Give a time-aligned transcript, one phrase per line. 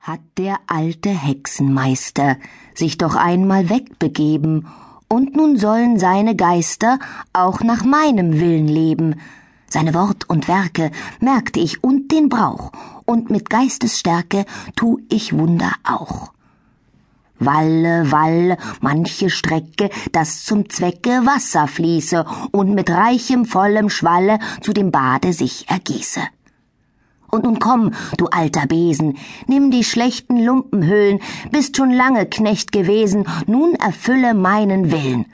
[0.00, 2.36] hat der alte Hexenmeister
[2.74, 4.66] sich doch einmal wegbegeben,
[5.08, 6.98] und nun sollen seine Geister
[7.32, 9.16] auch nach meinem Willen leben.
[9.68, 10.90] Seine Wort und Werke
[11.20, 12.72] merkte ich und den Brauch,
[13.04, 16.32] und mit Geistesstärke tu ich Wunder auch.
[17.38, 24.72] Walle, Walle, manche Strecke, dass zum Zwecke Wasser fließe und mit reichem, vollem Schwalle zu
[24.72, 26.20] dem Bade sich ergieße.
[27.30, 29.16] Und nun komm, du alter Besen,
[29.46, 31.20] nimm die schlechten Lumpenhüllen,
[31.50, 35.26] bist schon lange Knecht gewesen, nun erfülle meinen Willen.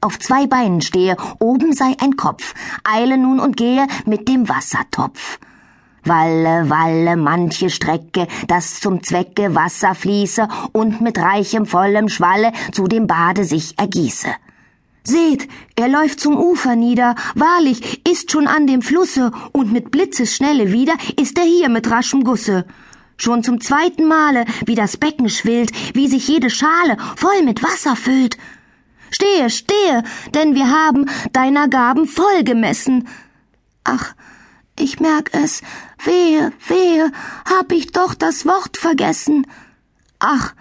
[0.00, 5.38] Auf zwei Beinen stehe, oben sei ein Kopf, eile nun und gehe mit dem Wassertopf.
[6.04, 12.86] Walle, walle, manche Strecke, dass zum Zwecke Wasser fließe und mit reichem, vollem Schwalle zu
[12.86, 14.28] dem Bade sich ergieße.
[15.02, 20.72] Seht, er läuft zum Ufer nieder, wahrlich, ist schon an dem Flusse, und mit Blitzesschnelle
[20.72, 22.66] wieder ist er hier mit raschem Gusse.
[23.16, 27.94] Schon zum zweiten Male, wie das Becken schwillt, wie sich jede Schale voll mit Wasser
[27.94, 28.38] füllt.
[29.12, 30.02] Stehe, stehe,
[30.34, 33.06] denn wir haben deiner Gaben voll gemessen.
[33.84, 34.16] Ach,
[34.76, 35.62] ich merk es,
[36.02, 37.12] wehe, wehe,
[37.48, 39.46] hab ich doch das Wort vergessen.
[40.18, 40.54] Ach,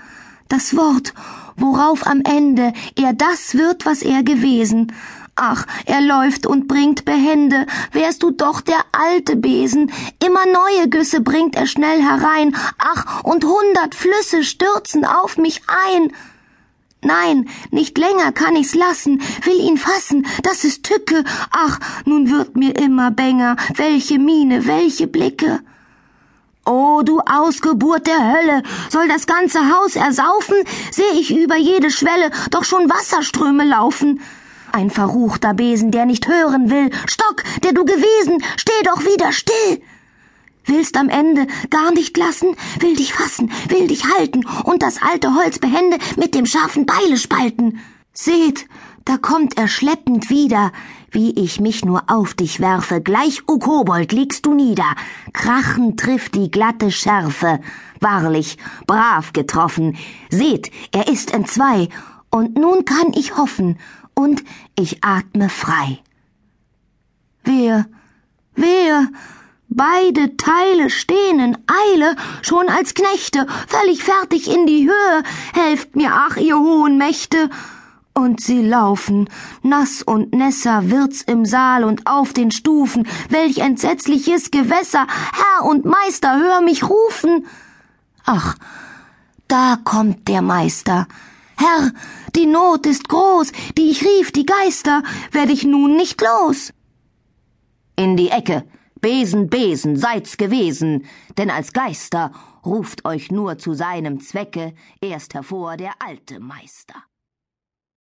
[0.48, 1.16] das Wort,
[1.58, 4.94] worauf am Ende er das wird, was er gewesen.
[5.36, 9.92] Ach, er läuft und bringt Behände, wärst du doch der alte Besen,
[10.24, 16.12] immer neue Güsse bringt er schnell herein, ach, und hundert Flüsse stürzen auf mich ein.
[17.04, 22.58] Nein, nicht länger kann ich's lassen, will ihn fassen, das ist Tücke, ach, nun wird
[22.58, 25.60] mir immer bänger, welche Miene, welche Blicke.
[26.70, 28.62] Oh, du Ausgeburt der Hölle!
[28.90, 30.58] Soll das ganze Haus ersaufen?
[30.92, 34.20] Seh ich über jede Schwelle doch schon Wasserströme laufen.
[34.74, 36.90] Ein verruchter Besen, der nicht hören will.
[37.08, 39.82] Stock, der du gewesen, steh doch wieder still!
[40.66, 45.36] Willst am Ende gar nicht lassen, will dich fassen, will dich halten und das alte
[45.36, 47.80] Holz behende mit dem scharfen Beile spalten.
[48.20, 48.68] Seht,
[49.06, 50.72] da kommt er schleppend wieder,
[51.12, 54.96] wie ich mich nur auf dich werfe, gleich, o Kobold, liegst du nieder.
[55.34, 57.60] Krachend trifft die glatte Schärfe.
[58.02, 59.98] Wahrlich, brav getroffen.
[60.32, 61.90] Seht, er ist entzwei,
[62.32, 63.78] und nun kann ich hoffen,
[64.16, 64.44] und
[64.76, 66.00] ich atme frei.
[67.44, 67.86] Wehe,
[68.56, 69.10] wehe,
[69.70, 75.24] beide Teile stehen in Eile, schon als Knechte, völlig fertig in die Höhe.
[75.54, 77.52] Helft mir, ach, ihr hohen Mächte!
[78.18, 79.30] Und sie laufen,
[79.62, 85.86] nass und nässer wird's im Saal und auf den Stufen, welch entsetzliches Gewässer, Herr und
[85.86, 87.46] Meister, hör mich rufen.
[88.26, 88.56] Ach,
[89.48, 91.08] da kommt der Meister.
[91.58, 91.92] Herr,
[92.36, 96.74] die Not ist groß, die ich rief, die Geister, werd ich nun nicht los.
[97.96, 98.64] In die Ecke,
[99.00, 101.06] Besen, Besen, seid's gewesen,
[101.38, 102.32] denn als Geister
[102.66, 106.96] ruft euch nur zu seinem Zwecke erst hervor der alte Meister.